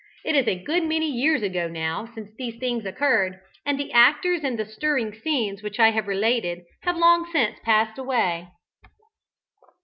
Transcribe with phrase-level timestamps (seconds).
[0.25, 4.43] It is a good many years ago now since these things occurred, and the actors
[4.43, 8.47] in the stirring scenes which I have related have long since passed away.